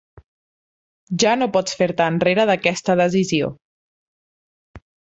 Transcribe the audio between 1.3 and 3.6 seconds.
no pots fer-te enrere d'aquesta decisió.